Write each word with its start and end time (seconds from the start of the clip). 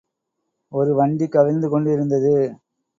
ஒரு 0.71 0.95
வண்டி 0.95 1.27
கவிழ்ந்து 1.27 1.69
கொண்டிருந்தது. 1.69 2.35